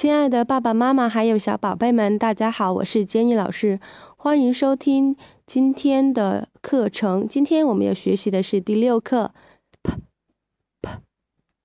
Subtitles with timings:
[0.00, 3.80] 亲爱的爸爸妈妈还有小宝贝们，大家好，我是 Jenny 老师，
[4.16, 7.26] 欢迎收听今天的课程。
[7.26, 9.34] 今天我们要学习的是第六课
[9.82, 9.94] ，p
[10.80, 10.90] p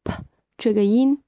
[0.03, 0.23] p
[0.57, 1.21] 这个音。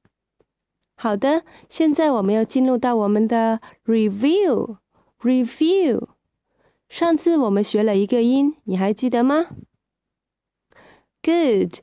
[0.96, 4.78] 好的，现在我们要进入到我们的 review
[5.20, 6.08] review。
[6.90, 9.50] 上次我们学了一个音，你还记得吗
[11.22, 11.82] ？Good。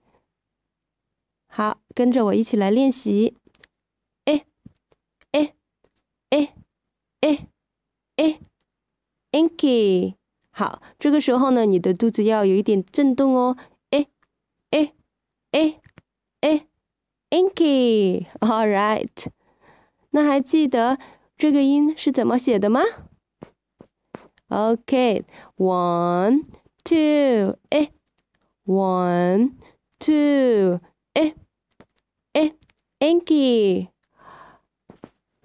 [1.46, 3.36] 好，跟着我一起来练习。
[4.24, 4.44] 哎，
[5.32, 5.54] 哎，
[6.30, 6.54] 哎，
[7.22, 7.48] 哎，
[8.16, 8.38] 哎
[9.32, 10.14] ，Inky。
[10.50, 13.56] 好，这个时候呢，你的肚子要有一点震动哦。
[13.90, 14.06] 哎，
[14.70, 14.92] 哎，
[15.52, 15.80] 哎，
[16.42, 16.66] 哎
[17.30, 18.26] ，Inky。
[18.40, 19.26] All right。
[20.10, 20.98] 那还记得
[21.38, 22.82] 这个音是怎么写的吗
[24.48, 26.44] ？OK，one
[26.84, 27.90] two，哎
[28.66, 29.54] ，one
[29.98, 30.80] two，
[31.14, 31.34] 哎。
[32.34, 32.54] 哎
[33.00, 33.88] ，Anki。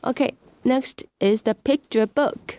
[0.00, 2.58] OK, next is the picture book。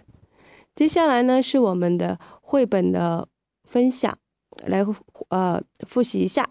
[0.76, 3.28] 接下来呢是我们的绘本的
[3.66, 4.18] 分享。
[4.66, 4.86] 来，
[5.30, 6.50] 呃，复习一下。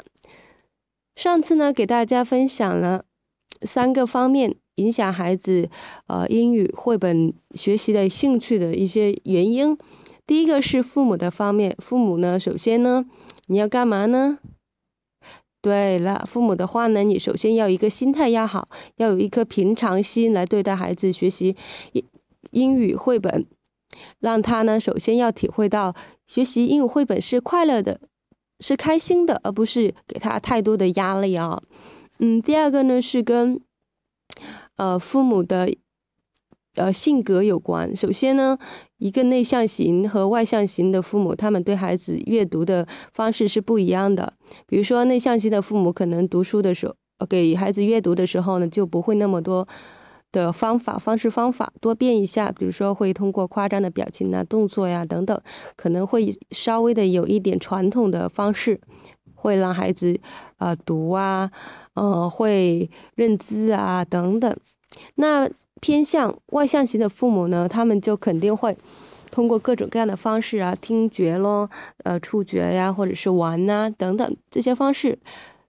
[1.19, 3.05] 上次呢，给大家分享了
[3.63, 5.69] 三个方面影响孩子
[6.07, 9.77] 呃英语绘本学习的兴趣的一些原因。
[10.29, 13.05] 第一个是父母的方面，父母呢，首先呢，
[13.49, 14.39] 你要干嘛呢？
[15.61, 21.57] 对了，父母的话呢，你首先要一个心态要好，要有一颗平常心来对待孩子学习
[21.91, 22.05] 英
[22.53, 23.45] 英语绘本。
[24.21, 25.97] 让他呢，首先要体会到
[26.29, 28.01] 学习英语绘本是快乐的，
[28.61, 31.63] 是开心的，而不是给他太多的压力啊。
[32.19, 33.61] 嗯，第二个呢是跟
[34.77, 35.73] 呃父母的
[36.75, 37.95] 呃性格有关。
[37.95, 38.59] 首先呢，
[38.99, 44.33] 一个内向型和外向型的父母，他们对孩子阅读的方式是不一样的。
[44.67, 46.95] 比如说，内向型的父母可能读书的时候，
[47.29, 49.67] 给孩子阅读的时候呢，就不会那么多。
[50.39, 55.41] 的方法、方式、方法多变一下，比如说会通过夸张的表情啊、动作呀等等，
[55.77, 58.81] 可能会稍微的有一点传统的方式，
[59.35, 60.19] 会让孩子
[60.57, 61.51] 啊读啊，
[61.95, 64.57] 呃会认字啊等等。
[65.17, 65.51] 那
[65.81, 68.77] 偏向外向型的父母呢，他们就肯定会
[69.31, 71.69] 通过各种各样的方式啊，听觉咯，
[72.05, 75.19] 呃触觉呀，或者是玩呐等等这些方式，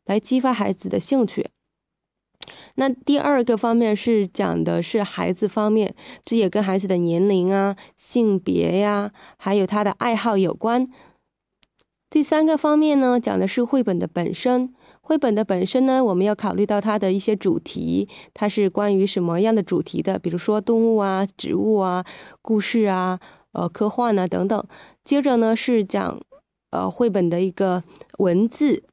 [0.06, 1.50] 来激发孩子的兴趣。
[2.76, 10.88] 那第二个方面是讲的是孩子方面，这也跟孩子的年龄啊、性别呀，还有他的爱好有关。
[12.10, 14.74] 第三个方面呢，讲的是绘本的本身。
[15.02, 20.20] 绘本的本身呢，我们要考虑到它的一些主题，它是关于什么样的主题的？
[20.20, 22.06] 比如说动物啊、植物啊、
[22.44, 23.20] 故事啊、
[23.54, 24.64] 呃科幻啊等等。
[25.04, 26.20] 接着呢是讲
[26.70, 27.84] 呃绘本的一个
[28.20, 28.84] 文字，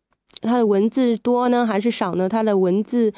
[0.40, 2.28] 它的文字多呢还是少呢？
[2.28, 3.12] 它的文字。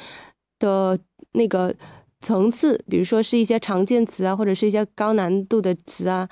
[0.59, 0.99] 的
[1.31, 1.73] 那个
[2.19, 6.29] 层次，比如说是一些常见词啊，或者是一些高难度的词啊，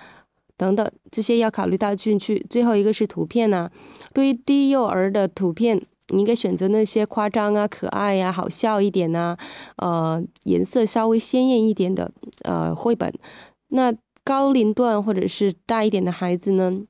[0.58, 2.46] 等等，这些要考虑到进去。
[2.50, 3.72] 最后一个是图片呢，
[4.14, 9.38] 对于低幼儿的图片，你应该选择那些夸张啊、可爱呀、好笑一点呐，
[9.78, 12.12] 呃，颜色稍微鲜艳一点的
[12.44, 13.14] 呃绘本。
[13.70, 13.94] 那
[14.24, 16.82] 高龄段或者是大一点的孩子呢，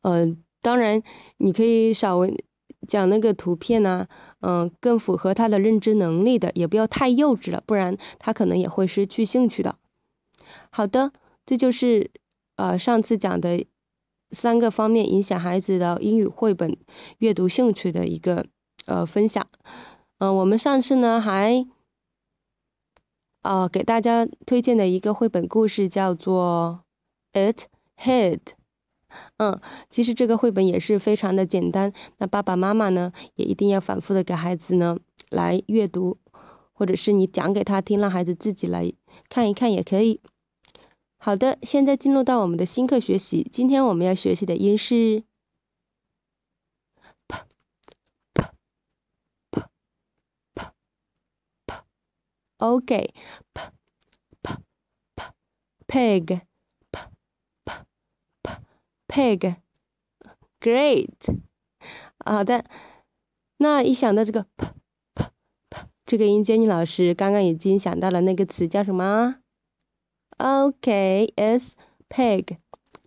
[0.00, 1.02] 呃，当然
[1.36, 2.44] 你可以稍微。
[2.88, 4.08] 讲那个图片呐，
[4.42, 9.76] 嗯，更符合他的认知能力的，也不要太幼稚了，不然他可能也会失去兴趣的。
[10.70, 11.12] 好的，
[11.46, 12.10] 这就是
[12.56, 13.64] 呃上次讲的
[14.32, 16.76] 三个方面影响孩子的英语绘本
[17.18, 18.46] 阅读兴趣的一个
[18.86, 19.46] 呃分享。
[20.18, 21.66] 嗯，我们上次呢还
[23.42, 26.84] 啊给大家推荐的一个绘本故事叫做
[27.52, 28.38] 《It Hid》。
[29.38, 29.60] 嗯，
[29.90, 31.92] 其实这个绘本也是非常的简单。
[32.18, 34.98] 那爸爸妈妈呢，也一定要反复的给孩子呢
[35.30, 36.18] 来阅读，
[36.72, 38.92] 或者是你讲给他听，让孩子自己来
[39.28, 40.20] 看一看也可以。
[41.18, 43.48] 好的，现在进入到我们的新课学习。
[43.52, 45.22] 今天我们要学习的音是
[47.28, 47.38] p
[48.34, 48.42] p
[49.52, 49.62] p
[50.54, 50.64] p
[51.66, 53.14] p，OK
[53.52, 53.62] p
[54.42, 54.54] p
[55.14, 55.24] p
[55.86, 56.51] pig。
[59.12, 61.08] pig，great。
[62.24, 62.64] 好的，
[63.58, 64.66] 那一想到这个 p
[65.14, 65.24] p
[65.68, 69.36] p 这个音，jenny 老师刚刚已经想到了那个词叫什么
[70.38, 71.74] ？OK，is
[72.08, 72.56] pig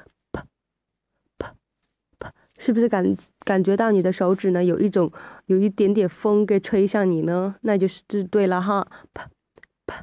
[2.55, 3.03] 是不是感
[3.39, 4.63] 感觉到你的手指呢？
[4.63, 5.11] 有一种
[5.47, 7.55] 有一点点风给吹向你呢？
[7.61, 8.87] 那就是这对了哈。
[9.11, 9.23] p
[9.85, 9.95] p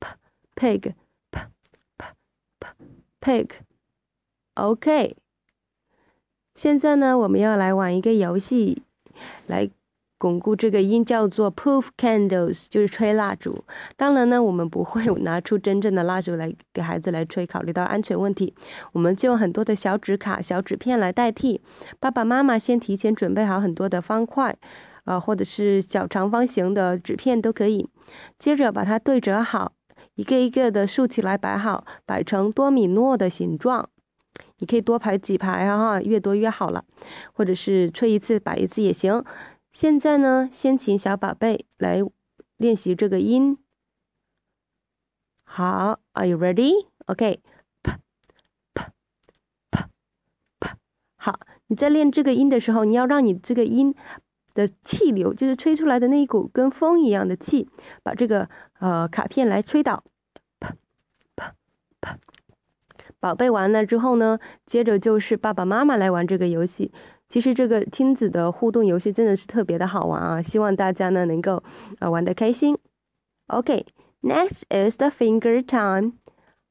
[0.00, 0.08] p
[0.56, 0.94] pig
[1.30, 1.40] p
[1.98, 2.06] p
[2.58, 2.68] p
[3.20, 3.50] pig。
[4.54, 5.16] OK。
[6.58, 8.82] 现在呢，我们要来玩一个游戏，
[9.46, 9.70] 来。
[10.18, 13.54] 巩固这个音叫做 poof candles，就是吹蜡烛。
[13.96, 18.52] 当然呢，我们不会拿出真正的蜡烛来给孩子来吹，考虑到安全问题，
[18.92, 21.60] 我们就用很多的小纸卡、小纸片来代替。
[22.00, 24.56] 爸爸妈妈先提前准备好很多的方块，
[25.04, 27.88] 啊，或者是小长方形的纸片都可以。
[28.36, 29.74] 接着把它对折好，
[30.16, 33.88] 一个一个的竖起来摆好，摆成多米诺的形状。
[34.58, 36.84] 你可以多排几排哈，越多越好了。
[37.32, 39.24] 或者是吹一次摆一次也行。
[39.70, 42.00] 现在呢，先请小宝贝来
[42.56, 43.58] 练习这个音。
[45.44, 46.88] 好，Are you ready?
[47.06, 47.40] OK.
[47.82, 47.92] P
[48.74, 48.84] P
[49.70, 49.84] P
[50.60, 50.68] P。
[51.16, 53.94] 好，你在练这个音的时候，你要让你这个音
[54.54, 57.68] 的气流，就是吹出来的那一股跟风一样的气，
[58.02, 58.48] 把这个
[58.80, 60.02] 呃卡片来吹倒。
[60.58, 60.68] P
[61.36, 61.44] P
[62.00, 62.14] P。
[63.20, 66.92] 宝贝完了之后呢，接着就是爸爸妈妈来玩这个游戏。
[67.28, 70.40] 其实这个亲子的互动游戏真的是特别的好玩啊！
[70.40, 71.62] 希望大家呢能够
[71.98, 72.78] 啊玩得开心。
[73.48, 76.12] OK，next is the finger time。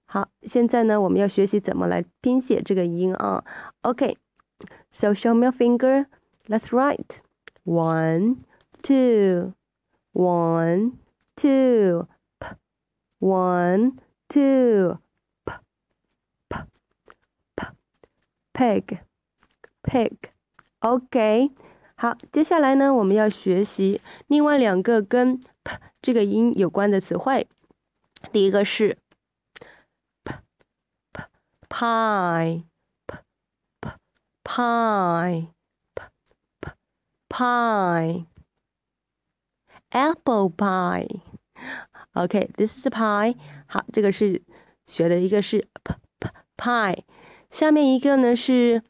[0.06, 3.44] 好，现在呢我们要学习怎么来拼写这个音啊。
[3.82, 6.08] OK，so show me your finger.
[6.48, 7.20] Let's write
[7.66, 8.38] one,
[8.82, 9.54] two,
[10.14, 10.94] one,
[11.36, 12.08] two,
[12.40, 12.56] p,
[13.20, 13.98] one,
[14.30, 14.98] two,
[15.46, 15.54] p,
[16.48, 16.58] p,
[17.56, 17.66] p,
[18.58, 18.98] pig,
[19.84, 20.18] pig.
[20.80, 21.52] OK，
[21.96, 27.48] 好，接下来呢，我们要学习另外两个跟 p 这个音有关的词汇。
[28.32, 28.98] 第一个是
[30.24, 30.34] p
[31.14, 31.24] p
[31.70, 32.64] pie
[33.06, 33.18] p
[33.80, 33.92] p
[34.44, 35.50] pie
[35.94, 36.04] p
[36.60, 36.72] p
[37.30, 38.26] pie
[39.92, 41.22] apple pie。
[42.14, 43.38] OK，this is pie。
[43.68, 44.42] 好，这个是
[44.88, 47.04] 学的一个是 p p pie，
[47.50, 48.84] 下面一个呢是。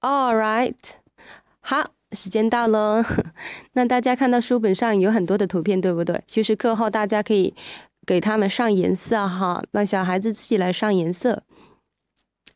[0.00, 0.76] All right，
[1.60, 3.04] 好，时间到了。
[3.74, 6.22] 那大家看到书本上有很多的图片，对不对？
[6.26, 7.54] 其实课后大家可以。
[8.06, 11.42] 给他们上颜色哈，让小孩子自己来上颜色。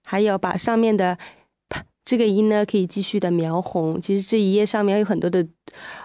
[0.05, 1.17] 还有把上面的
[2.05, 3.99] 这个音呢，可以继续的描红。
[3.99, 5.49] 其实这一页上面有很多的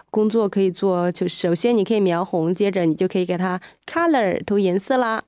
[0.09, 5.21] 工作可以做，就首先你可以描红，接着你就可以给它 color 涂颜色啦。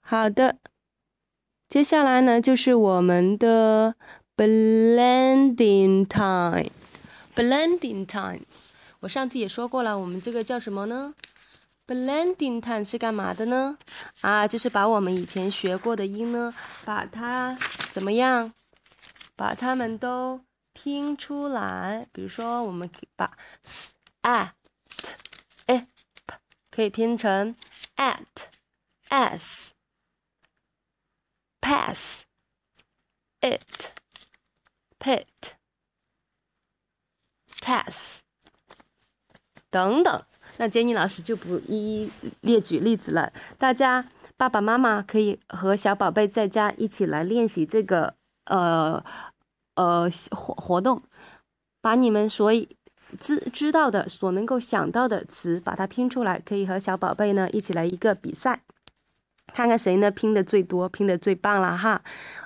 [0.00, 0.56] 好的，
[1.68, 3.94] 接下来呢就是我们的
[4.36, 8.40] blending time，blending time。
[9.00, 11.14] 我上次也说过了，我们这个叫什么呢
[11.86, 13.76] ？Blending time 是干嘛的呢？
[14.22, 17.58] 啊，就是把我们以前学过的音呢，把它
[17.92, 18.52] 怎么样？
[19.36, 20.40] 把它们都
[20.72, 22.08] 拼出来。
[22.12, 24.52] 比如说，我们把 s at
[25.66, 25.86] a
[26.26, 26.36] p
[26.70, 27.54] 可以拼成
[27.96, 28.48] at
[29.08, 29.72] s
[31.60, 32.22] pass
[33.40, 33.90] it
[35.04, 35.52] pit、
[37.60, 38.20] test
[39.68, 40.24] 等等。
[40.56, 43.30] 那 Jenny 老师就不一一列举例子了。
[43.58, 44.08] 大家
[44.38, 48.14] 爸爸妈妈可以和小宝贝在家一起来练习这个
[48.46, 49.04] 呃
[49.74, 51.02] 呃活活动，
[51.82, 52.76] 把你们所以
[53.20, 58.62] 知知道的、所能够想到的词，把它拼出来，可以和小宝贝呢一起来一个比赛，
[59.52, 62.02] 看看谁呢拼的最多、拼的最棒了哈。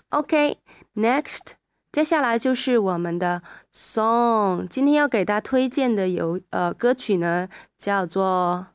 [0.08, 1.52] OK，Next，
[1.90, 3.42] 接下来就是我们的
[3.72, 4.66] song。
[4.68, 8.66] 今天要给大家推荐的有呃歌曲呢，叫做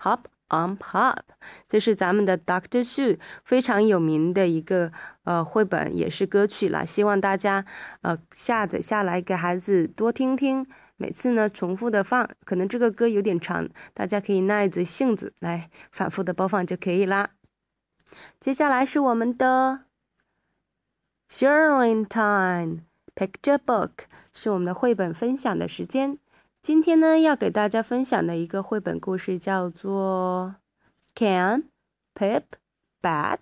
[0.00, 1.18] Hop on Pop，
[1.66, 4.92] 这是咱们的 Doctor Sue 非常有名的一个
[5.24, 6.84] 呃绘本，也是歌曲啦。
[6.84, 7.64] 希望大家
[8.02, 10.64] 呃下载下来给孩子多听听，
[10.96, 17.30] 每次呢重复的放，可能这个歌有点长，大家可以耐着性子来反复的播放就可以啦。
[18.38, 19.80] 接下来是我们的。
[21.28, 22.82] S h i r l i n time,
[23.14, 23.90] picture book
[24.32, 26.18] 是我们的绘本分享的时间。
[26.62, 30.56] 今天呢，要给大家分享的一个绘本故事叫做
[31.14, 31.64] Can
[32.14, 32.42] Pip
[33.02, 33.38] Bat。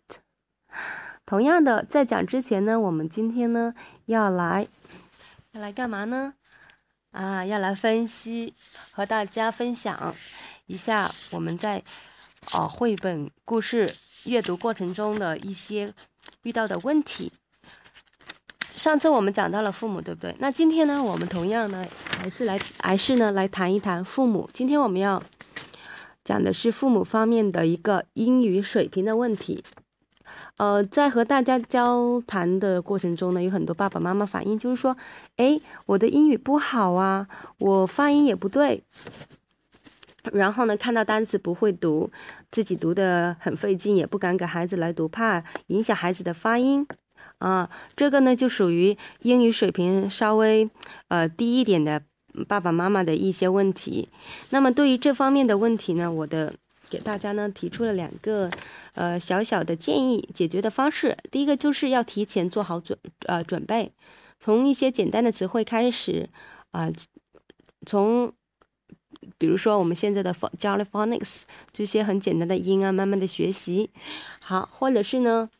[1.26, 3.74] 同样的，在讲之前呢，我们今天呢
[4.06, 4.68] 要来
[5.52, 6.34] 要来干嘛呢？
[7.10, 8.54] 啊，要来分析
[8.92, 10.14] 和大家分享
[10.66, 11.82] 一下我们在
[12.54, 15.92] 哦绘本故事阅读过程中的一些
[16.42, 17.30] 遇到的问题。
[18.74, 20.34] 上次我们讲到了父母，对不对？
[20.38, 21.86] 那今天呢，我们同样呢，
[22.18, 24.48] 还是来，还是呢，来谈一谈父母。
[24.52, 25.22] 今天我们要
[26.24, 29.62] 讲的是父母方面的一个英语水平的问题。
[30.56, 34.96] 呃，在和大家交谈的过程中呢，有很多爸爸妈妈反映，就是说，
[35.36, 38.82] 哎，我的英语不好啊，我发音也不对，
[40.32, 42.10] 然后呢，看到单词不会读，
[42.50, 46.86] 自己读的很费劲，也不敢给孩子来读，怕影响孩子的发音。
[47.38, 50.70] 啊，这个呢就属于英语水平稍微
[51.08, 52.00] 呃低一点的
[52.46, 54.08] 爸爸妈妈的一些问题。
[54.50, 56.54] 那么对于这方面的问题呢，我的
[56.88, 58.48] 给大家呢提出了两个
[58.94, 61.18] 呃小小的建议解决的方式。
[61.32, 63.92] 第一个就是要提前做好准呃准备，
[64.38, 66.30] 从一些简单的词汇开始
[66.70, 66.92] 啊，
[67.84, 68.32] 从
[69.36, 73.90] 比如说我们现在的 Jolly Phonics 这些很简单的音啊，慢慢的学习
[74.40, 75.50] 好，或者是呢。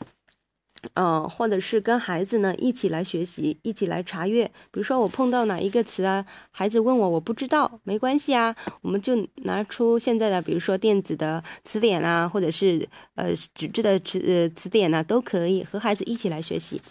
[0.95, 4.45] 嗯，或者是跟孩子呢一起来学习，一起来查阅。
[4.73, 9.15] 比如说我碰到哪一个词啊，孩子问我我不知道，没关系啊，我们就
[9.45, 16.83] 拿出现在的，比如说电子的词典啊，或者是呃纸质的词呃词典啊，都可以和孩子一起来学习。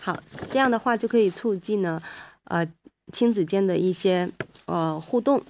[0.00, 2.00] 好，这样的话就可以促进呢
[2.44, 2.66] 呃
[3.12, 4.30] 亲子间的一些
[4.64, 5.42] 呃互动。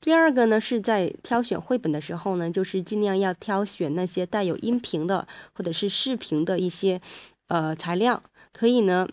[0.00, 7.00] 第二个呢是在挑选绘本的时候呢，就是尽量要挑选那些带有音频的或者是视频的一些。
[7.48, 9.08] 呃，材料可以呢，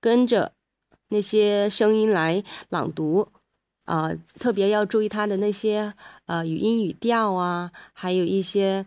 [0.00, 0.52] 跟着
[1.08, 3.28] 那些声音来朗读，
[3.84, 4.10] 啊，
[4.40, 5.92] 特别要注意它的那些
[6.24, 8.86] 呃语音语调啊，还有一些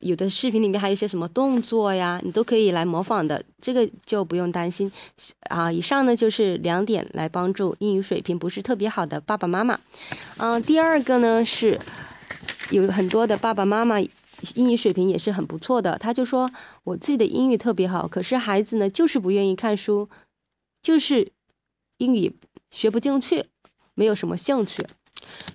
[0.00, 4.90] 有的视频里面还有一些什么动作呀，你都可以来模仿的，这个就不用担心。
[5.48, 9.80] 啊，以上呢就是两点来帮助英语水平不是特别好的爸爸妈妈。
[10.36, 11.80] 嗯，第二个呢是
[12.70, 13.96] 有很多的爸爸妈妈。
[14.54, 16.48] 英语水平也是很不错的，他就说
[16.84, 20.10] 我自己的英语特别好，可是孩子呢就是不愿意看书，
[20.82, 21.32] 就是
[21.96, 22.36] 英语
[22.70, 23.46] 学不进去，
[23.94, 24.86] 没有什么兴趣。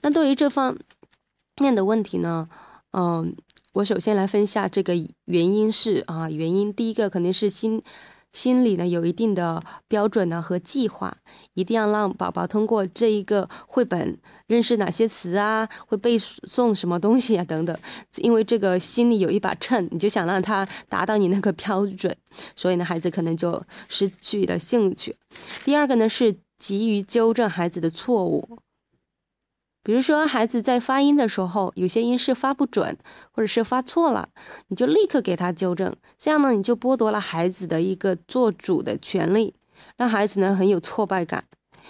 [0.01, 0.75] 那对于这方
[1.57, 2.49] 面的问题呢，
[2.91, 3.35] 嗯，
[3.73, 4.93] 我首先来分下这个
[5.25, 7.81] 原因是啊，原因第一个肯定是心。
[8.33, 11.13] 心里呢有一定的标准呢和计划，
[11.53, 17.77] 一定要让宝宝通过这一个绘本认识哪些词啊，会背诵什么东西啊等等。
[18.19, 22.15] 因为这个心里有一把秤，你就想让他达到你那个标准，
[22.55, 25.13] 所以呢孩子可能就失去了兴趣。
[25.65, 28.59] 第二个呢是急于纠正孩子的错误。
[29.83, 32.95] 比如说，孩子在发音的时候，有些音是发不准，
[33.31, 34.29] 或者是发错了，
[34.67, 35.95] 你就立刻给他纠正。
[36.19, 39.55] 这样呢，你就剥夺了孩子的一个做主的权利，
[39.97, 41.43] 让孩子呢很有挫败感，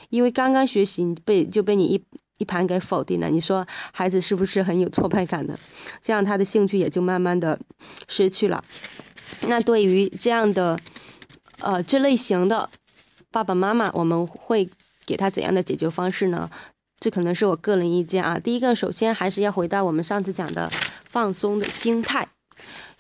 [0.10, 2.02] 因为刚刚学习被就被你一
[2.38, 3.30] 一盘给否定了。
[3.30, 5.60] 你说孩子是不是很有挫败感呢？
[6.02, 7.60] 这样他的兴趣也就慢慢的
[8.08, 8.64] 失去了。
[9.48, 10.80] 那对于这样的
[11.60, 12.70] 呃这类型的
[13.32, 14.70] 爸爸妈妈，我们会
[15.06, 16.50] 给他怎样的解决方式呢？
[17.02, 18.38] 这可能是我个人意见啊。
[18.38, 20.70] 第一个，首先还是要回到我们上次讲的
[21.04, 22.28] 放松的心态，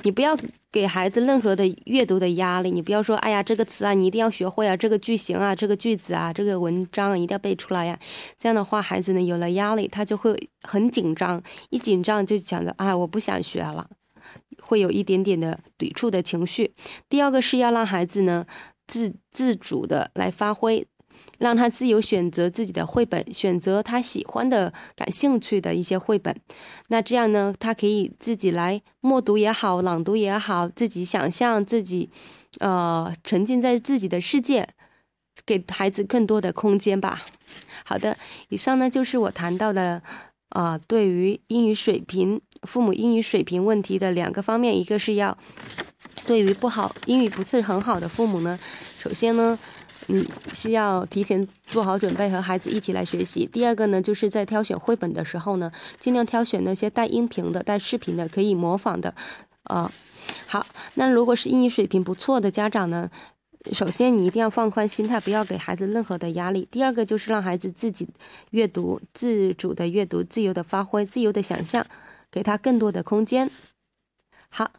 [0.01, 0.36] 你不要
[0.72, 2.72] 给孩子任何的阅读的压力。
[2.72, 8.00] 你不要说，哎呀，这个词啊，你一定要学会啊，这个句型啊，这个句子啊，这个文章一定要背出来呀。
[8.39, 11.39] 这样的话，孩子呢有了压力，他就会很紧张，
[11.70, 13.88] 一紧张就讲的啊，我不想学了，
[14.63, 16.74] 会有一点点的抵触的情绪。
[17.08, 18.48] 第二个是要让孩子呢。
[18.88, 20.86] 自自主的来发挥，
[21.40, 26.36] 让他自由选择自己的绘本，选择他喜欢的、感兴趣的一些绘本。
[26.90, 32.10] 那这样呢，他可以自己来默读也好，朗读也好，自己想象自己，
[32.60, 34.70] 呃，沉浸在自己的世界，
[35.46, 37.24] 给孩子更多的空间吧。
[37.84, 38.18] 好的，
[38.50, 40.01] 以上呢就是我谈到的，
[40.50, 45.38] 呃，对于英语水平、父母英语水平问题的两个方面，一个是要
[46.25, 48.58] 对于不好英语不是很好的父母呢，
[48.98, 49.58] 首先呢，
[50.13, 53.46] 嗯，是要提前做好准备和孩子一起来学习。
[53.46, 59.15] 第二个呢，就是在挑选绘本的时候呢，尽量挑选那些带音频的、带视频的，可以模仿的，
[59.63, 59.89] 呃，
[60.48, 60.68] 好。
[60.96, 63.10] 那如果是英语水平不错的家长呢？
[63.72, 66.68] 首先，你一定要放宽心态，不要给孩子任何的压力。
[66.72, 68.10] 第二个就是让孩子自己
[68.50, 71.86] 阅读，自主的阅读，自由的发挥，自由的想象，
[72.32, 73.51] 给他更多的空间。
[74.50, 74.72] 好，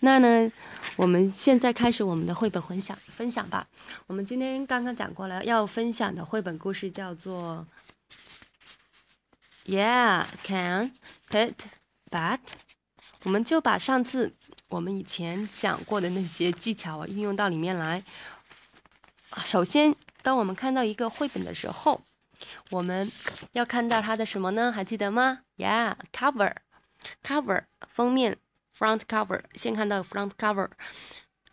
[0.00, 0.50] 那呢，
[0.96, 3.68] 我们现在开始我们的绘本分享分享吧。
[4.06, 7.66] 我们今天刚刚讲过了，要分享的绘本故事叫做
[9.70, 10.92] 《Yeah Can
[11.28, 11.52] Pet
[12.10, 12.38] Bat》。
[13.24, 14.32] 我们就把上次
[14.68, 18.02] 我们以前讲过的那些技巧啊运用到里面来。
[19.44, 22.00] 首先，当我们看到一个绘本的时候，
[22.70, 23.12] 我们
[23.52, 24.72] 要看到它的什么呢？
[24.72, 28.38] 还记得吗？Yeah，cover，cover 封面
[28.76, 30.68] ，front cover，先看到 front cover，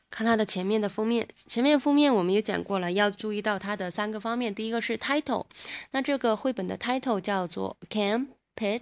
[0.10, 1.28] 看它的前面的封面。
[1.48, 4.54] 前面封面我们也讲过了，要注意到它的三个方面。
[4.54, 5.46] 第一个是 title，
[5.92, 8.82] 那这个绘本的 title 叫做 Can Pip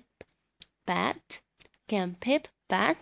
[0.85, 2.43] Bat，Can Pip。
[2.71, 2.95] Bat，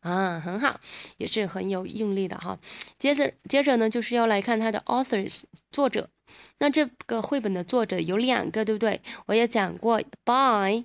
[0.00, 0.78] 啊，很好，
[1.16, 2.58] 也是很有用力的哈。
[2.98, 6.10] 接着，接着呢，就是要来看它的 authors 作者。
[6.58, 9.00] 那这个绘本的作者有两个，对不对？
[9.24, 10.84] 我也讲过，By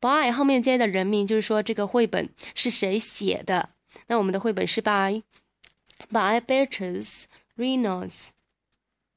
[0.00, 3.70] by 后面接的人名，就是说这个绘本是谁写的。
[4.06, 7.24] 那我们的绘本是 by，by Beatrice
[7.56, 8.30] Reynolds。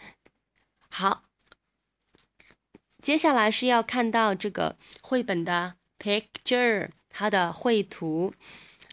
[0.89, 1.21] 好，
[3.06, 8.34] 接下来是要看到这个绘本的 picture，它的绘图。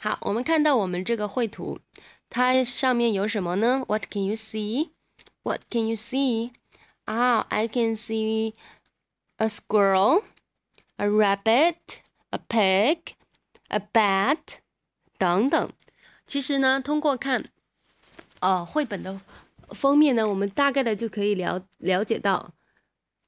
[0.02, 1.80] 好，我们看到我们这个绘图，
[2.28, 6.50] 它上面有什么呢？What can you see？What can you see？
[7.06, 8.52] 啊，I can see
[9.36, 10.24] a squirrel。
[10.96, 13.14] a rabbit, a pig,
[13.68, 14.58] a bat
[15.16, 15.72] 等等。
[16.26, 17.46] 其实呢，通过看
[18.40, 19.18] 呃绘本的
[19.70, 22.52] 封面呢，我们大概的就可以了了解到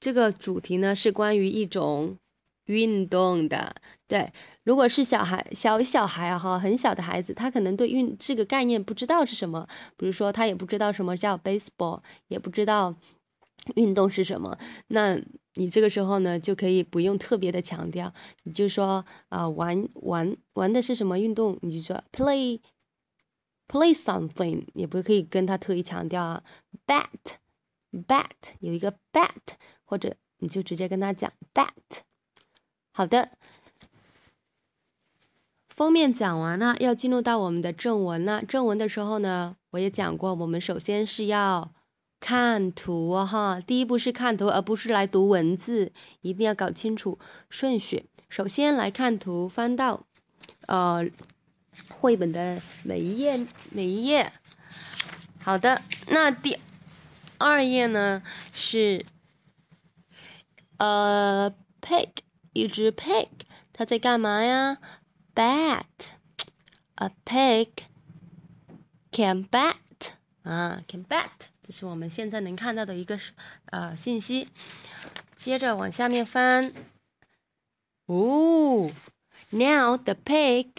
[0.04, 2.18] 这个主题呢是关于一种
[2.66, 3.74] 运动的。
[4.06, 4.30] 对，
[4.64, 12.94] 如果是小孩小小孩啊哈，很小的孩子，他可能对运这个概念不知道是什么，比如说他也不知道什么叫 baseball，也不知道
[13.76, 15.18] 运动是什么，那。
[15.56, 18.12] 你这个时候呢，就可以不用特别的强调，
[18.42, 21.56] 你就说啊，玩玩玩的是什么运动？
[21.62, 22.58] 你就说 play
[23.68, 26.42] play something，也不可以跟他特意强调啊。
[26.84, 27.36] bat
[28.02, 28.30] bat
[28.60, 29.54] 有一个 bat，
[29.84, 31.70] 或者你就直接跟他讲 bat。
[32.90, 33.30] 好的，
[35.68, 38.44] 封面讲完了，要进入到我们的正文了。
[38.44, 41.72] 正文的时候呢，我也讲过，我们首先是要。
[42.20, 47.18] 看图哈，第一步是看图，而不是来读文字，一定要搞清楚
[47.50, 48.06] 顺序。
[48.30, 50.06] 首先来看图，翻到
[50.66, 51.04] 呃
[51.90, 54.32] 绘本的每一页，每一页。
[55.42, 56.53] 好的，那第
[57.44, 58.22] 二页呢
[58.54, 59.04] 是
[60.78, 62.08] 呃 pig，
[62.54, 63.28] 一只 pig，
[63.70, 64.78] 它在干嘛呀
[65.34, 67.68] ？bat，a pig
[69.12, 69.76] can bat，
[70.42, 71.28] 啊，can bat。
[71.62, 73.20] 这是我们现在能看到的一个
[73.66, 74.48] 呃信息。
[75.36, 76.72] 接着往下面翻，
[78.06, 78.90] 哦
[79.50, 80.70] ，Now the pig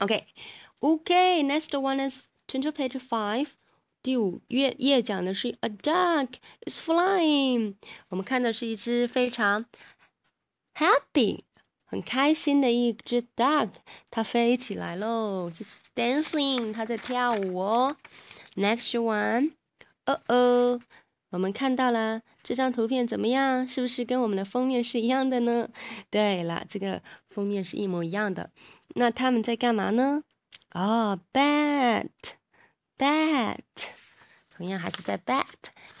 [0.00, 3.48] OK，OK，next one is turn to page five。
[4.02, 6.34] 第五页页讲的是 A duck
[6.66, 7.74] is flying，
[8.08, 9.66] 我们看的是一只非常
[10.74, 11.40] happy
[11.84, 13.70] 很开心的一只 duck，
[14.10, 17.96] 它飞起来喽，it's dancing，它在跳舞哦。
[18.54, 19.52] Next one，
[20.06, 20.80] 哦哦，
[21.30, 23.68] 我们看到了这张图片怎么样？
[23.68, 25.68] 是不是跟我们的封面是一样的呢？
[26.10, 28.50] 对了，这个封面是一模一样的。
[28.94, 30.22] 那他们在干嘛呢？
[30.72, 33.58] 哦，bat，bat。
[34.50, 35.44] 同样还是在 bat，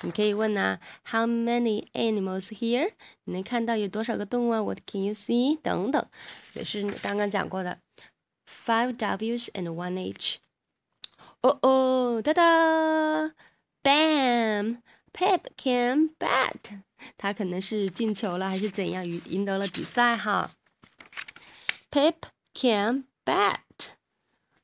[0.02, 2.90] 你可以问啊，How many animals here？
[3.22, 5.56] 你能看到有多少个动物？What can you see？
[5.60, 6.04] 等等，
[6.54, 7.78] 也是刚刚讲过的
[8.48, 10.38] ，five W's and one H。
[11.42, 13.32] 哦哦，哒哒
[13.84, 14.78] ，bam
[15.18, 16.80] Pep can bat，
[17.16, 20.52] 他可能是进球了还是怎样，赢赢得了比赛哈。
[21.90, 22.14] Pep
[22.54, 23.58] can bat，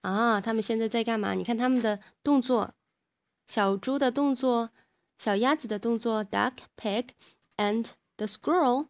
[0.02, 1.34] 啊，他们现在在干嘛？
[1.34, 2.72] 你看他们的动作。
[3.48, 4.70] 小猪的动作，
[5.18, 7.08] 小鸭子的动作，duck, pig,
[7.56, 8.86] and the squirrel，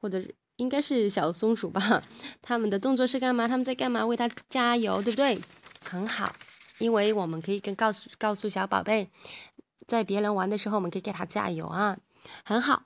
[0.00, 0.22] 或者
[0.54, 2.04] 应该是小松鼠吧？
[2.40, 3.48] 他们的动作是干嘛？
[3.48, 4.06] 他们在干嘛？
[4.06, 5.40] 为它加油，对不对？
[5.84, 6.36] 很好，
[6.78, 9.10] 因为我们可以跟告诉告诉小宝贝，
[9.86, 11.98] 在别人玩的时候，我们可以给他加油啊。
[12.44, 12.84] 很好，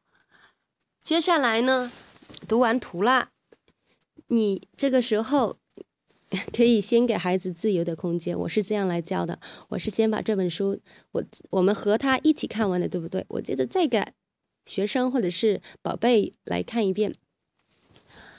[1.03, 1.93] 接下来呢，
[2.49, 3.31] 读完图啦，
[4.29, 5.59] 你这个时候。
[6.53, 9.39] 可以先给孩子自由的空间，我是这样来教的。
[9.69, 10.81] 我是先把这本书，
[11.13, 13.25] 我我们和他一起看完的，对不对？
[13.29, 14.05] 我接着再给
[14.65, 17.15] 学生或者是宝贝来看一遍。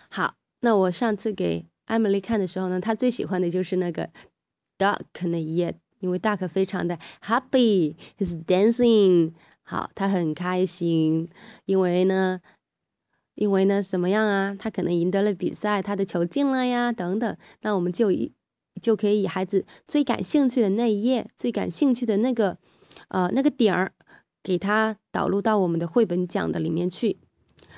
[0.10, 4.10] 好，那我上次给艾米丽看的时候呢，她最喜欢的就是那个
[4.78, 9.34] duck 那一页，因为 duck 非常的 happy，he's dancing，
[9.64, 11.28] 好，他很开心，
[11.66, 12.40] 因为呢。
[13.40, 14.56] 因为呢，怎么样啊？
[14.58, 17.38] 他可能赢得了比赛，他的球进了呀，等等。
[17.62, 18.34] 那我们就以
[18.82, 22.58] 就可以以孩子最感兴趣的那一页，最感兴趣的那个，
[23.10, 23.94] 呃，那个点儿，
[24.42, 27.20] 给他导入到我们的绘本讲的里面去。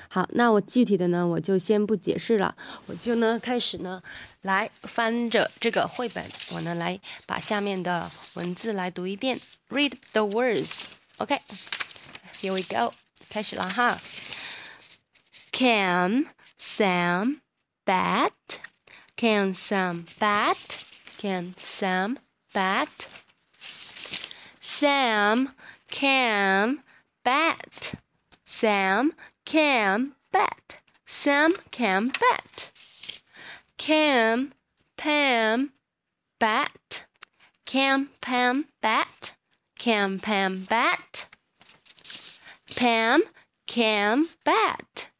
[0.08, 4.02] 好，那我具体的呢，我就先不解释了，我就呢开始呢
[4.42, 9.40] 来翻着这个绘本，我呢来把下面的文字来读一遍。
[9.68, 10.82] Read the words.
[11.18, 12.92] OK，here we go，
[13.28, 14.00] 开始了哈。
[15.52, 16.26] Can
[16.58, 17.40] Sam
[17.84, 18.32] bat?
[19.16, 20.56] Can Sam bat?
[21.18, 22.16] Can Sam
[22.52, 22.88] bat?
[24.60, 25.50] Sam
[25.90, 26.78] can
[27.22, 27.94] bat.
[28.44, 29.12] Sam
[29.50, 30.76] can bat.
[31.06, 32.70] Sam can bat.
[33.78, 34.52] Can
[34.96, 35.72] Pam
[36.38, 37.06] bat?
[37.66, 39.32] Can Pam bat?
[39.76, 41.26] Can Pam bat?
[42.76, 43.22] Pam
[43.66, 45.10] can bat.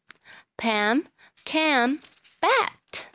[0.57, 1.09] Pam
[1.45, 1.99] can
[2.41, 3.07] bat.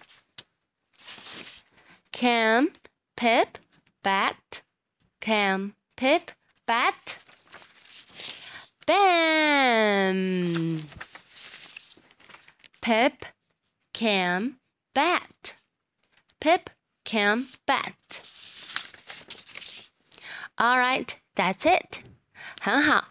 [2.11, 2.67] Can
[3.15, 3.57] Pip
[4.03, 4.61] bat?
[5.21, 6.31] Can Pip
[6.67, 7.19] bat?
[8.85, 10.83] Bam!
[12.85, 13.25] Pip
[13.95, 14.57] can
[14.93, 15.55] bat.
[16.39, 16.69] Pip
[17.03, 18.21] can bat.
[20.55, 22.01] All right, that's it.
[22.61, 23.05] 很好。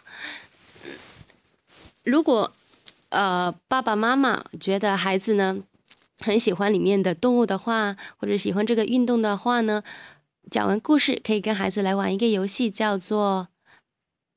[2.04, 2.52] 如果
[3.08, 5.64] 呃，爸爸妈妈觉得孩子呢
[6.20, 9.82] 很喜欢里面的动物的话，或者喜欢这个运动的话呢，
[10.48, 13.48] 讲完故事可以跟孩子来玩一个游戏，叫做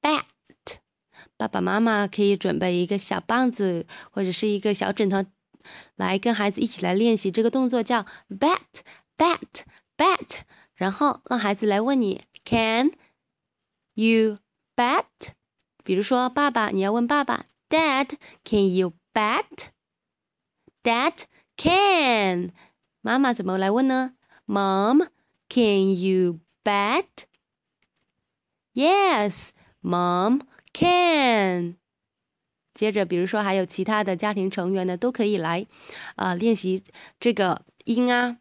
[0.01, 0.23] bat。
[1.37, 5.25] 爸爸妈妈可以准备一个小棒子或者是一个小枕头，
[5.95, 10.39] 来跟孩子一起来练习这个动作，叫 bat，bat，bat。
[10.75, 12.91] 然后让孩子来问你，Can
[13.93, 14.39] you
[14.75, 15.05] bat？
[15.83, 17.45] 比如说，爸爸，你要问爸爸。
[17.69, 18.13] Dad,
[18.45, 19.71] can you bet?
[20.81, 21.23] Dad
[21.57, 22.53] can.
[23.01, 24.13] 妈妈怎么来问呢
[24.45, 25.05] ？Mom,
[25.49, 27.25] can you bet?
[30.77, 31.77] Can.
[32.75, 35.65] 接着，比如说还有其他的家庭成员呢，都可以来
[36.15, 36.83] 啊练习
[37.19, 38.37] 这个音啊。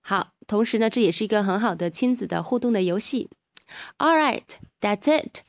[0.00, 3.28] 好，同时呢，这也是一个很好的亲子的互动的游戏。
[3.98, 4.44] All right,
[4.80, 5.40] that's it.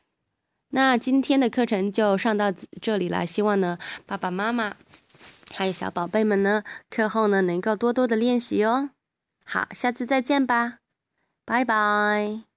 [0.69, 4.75] 那今天的课程就上到这里了，希望呢爸爸妈妈
[5.53, 8.89] 还有小宝贝们呢课后呢能够多多的练习哦。
[9.45, 10.79] 好，下次再见吧，
[11.45, 12.50] 拜拜。